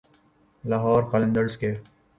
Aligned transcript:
لاہور 0.63 1.03
قلندرز 1.11 1.57
کے 1.57 1.73